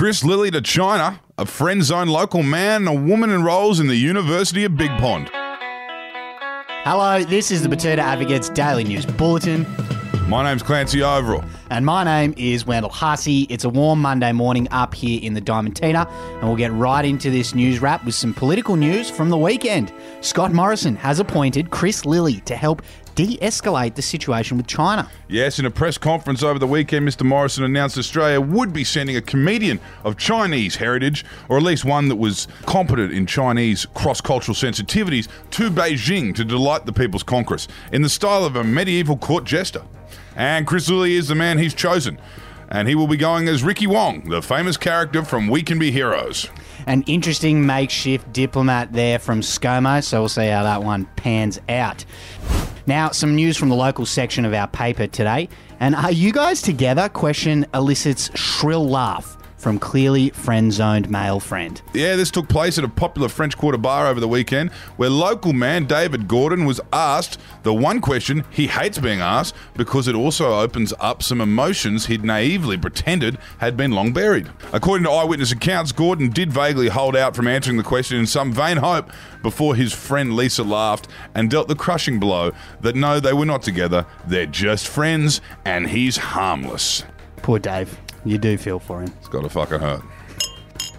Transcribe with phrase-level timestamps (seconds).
[0.00, 1.20] Chris Lilley to China.
[1.36, 5.28] A friend zone local man and a woman enrolls in the University of Big Pond.
[6.84, 9.66] Hello, this is the Betoota Advocates Daily News Bulletin,
[10.30, 11.42] My name's Clancy Overall.
[11.70, 13.48] and my name is Wendell Hussey.
[13.50, 17.30] It's a warm Monday morning up here in the Diamantina, and we'll get right into
[17.30, 19.92] this news wrap with some political news from the weekend.
[20.20, 22.80] Scott Morrison has appointed Chris Lilley to help
[23.16, 25.10] de escalate the situation with China.
[25.26, 27.26] Yes, in a press conference over the weekend, Mr.
[27.26, 32.06] Morrison announced Australia would be sending a comedian of Chinese heritage, or at least one
[32.06, 37.66] that was competent in Chinese cross cultural sensitivities, to Beijing to delight the People's Congress
[37.90, 39.82] in the style of a medieval court jester.
[40.36, 42.20] And Chris Lilley is the man he's chosen.
[42.68, 45.90] And he will be going as Ricky Wong, the famous character from We Can Be
[45.90, 46.48] Heroes.
[46.86, 52.04] An interesting makeshift diplomat there from ScoMo, so we'll see how that one pans out.
[52.86, 55.48] Now, some news from the local section of our paper today.
[55.80, 57.08] And are you guys together?
[57.08, 61.82] Question elicits shrill laugh from clearly friend zoned male friend.
[61.92, 65.52] Yeah, this took place at a popular French Quarter bar over the weekend where local
[65.52, 70.58] man David Gordon was asked the one question he hates being asked because it also
[70.58, 74.48] opens up some emotions he'd naively pretended had been long buried.
[74.72, 78.52] According to eyewitness accounts, Gordon did vaguely hold out from answering the question in some
[78.52, 79.10] vain hope
[79.42, 83.62] before his friend Lisa laughed and dealt the crushing blow that no, they were not
[83.62, 87.04] together, they're just friends and he's harmless.
[87.42, 87.98] Poor Dave.
[88.24, 89.12] You do feel for him.
[89.18, 90.02] It's gotta fucking hurt.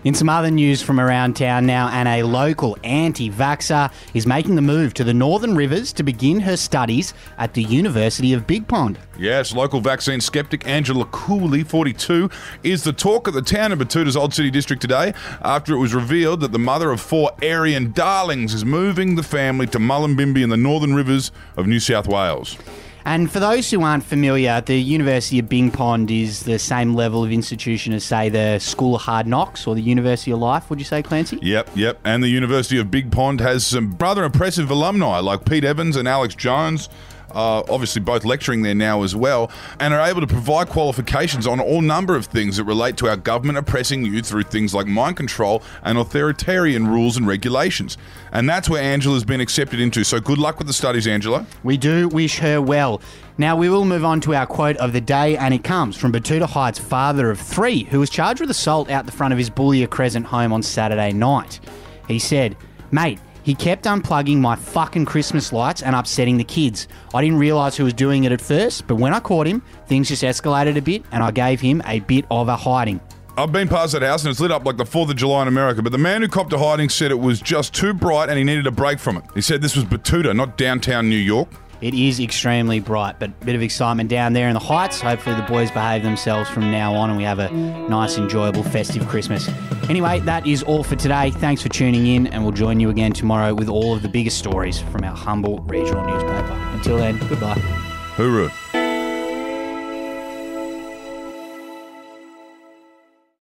[0.04, 4.56] In some other news from around town now, and a local anti vaxxer is making
[4.56, 8.68] the move to the Northern Rivers to begin her studies at the University of Big
[8.68, 8.98] Pond.
[9.20, 12.32] Yes, local vaccine skeptic Angela Cooley, 42,
[12.64, 15.94] is the talk of the town of Betoota's Old City District today after it was
[15.94, 20.50] revealed that the mother of four Aryan darlings is moving the family to Mullumbimby in
[20.50, 22.58] the Northern Rivers of New South Wales.
[23.06, 27.24] And for those who aren't familiar, the University of Big Pond is the same level
[27.24, 30.80] of institution as, say, the School of Hard Knocks or the University of Life, would
[30.80, 31.40] you say, Clancy?
[31.42, 32.00] Yep, yep.
[32.04, 36.08] And the University of Big Pond has some rather impressive alumni like Pete Evans and
[36.08, 36.90] Alex Jones.
[37.34, 41.60] Uh, obviously, both lecturing there now as well, and are able to provide qualifications on
[41.60, 45.18] all number of things that relate to our government oppressing you through things like mind
[45.18, 47.98] control and authoritarian rules and regulations.
[48.32, 50.04] And that's where Angela's been accepted into.
[50.04, 51.46] So, good luck with the studies, Angela.
[51.64, 53.02] We do wish her well.
[53.38, 56.12] Now, we will move on to our quote of the day, and it comes from
[56.12, 59.50] Betoota Heights' father of three, who was charged with assault out the front of his
[59.50, 61.60] Bullia Crescent home on Saturday night.
[62.08, 62.58] He said,
[62.92, 66.88] Mate, he kept unplugging my fucking Christmas lights and upsetting the kids.
[67.14, 70.10] I didn't realise who was doing it at first, but when I caught him, things
[70.10, 73.00] just escalated a bit, and I gave him a bit of a hiding.
[73.38, 75.48] I've been past that house and it's lit up like the 4th of July in
[75.48, 78.38] America, but the man who copped a hiding said it was just too bright and
[78.38, 79.24] he needed a break from it.
[79.34, 81.48] He said this was Betoota, not downtown New York.
[81.82, 85.02] It is extremely bright, but a bit of excitement down there in the heights.
[85.02, 89.08] Hopefully, the boys behave themselves from now on and we have a nice, enjoyable, festive
[89.08, 89.50] Christmas.
[89.90, 91.32] Anyway, that is all for today.
[91.32, 94.38] Thanks for tuning in, and we'll join you again tomorrow with all of the biggest
[94.38, 96.54] stories from our humble regional newspaper.
[96.74, 97.56] Until then, goodbye.
[98.16, 98.52] Hooroo.